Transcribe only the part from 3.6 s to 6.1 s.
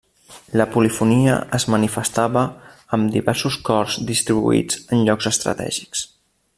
cors distribuïts en llocs estratègics.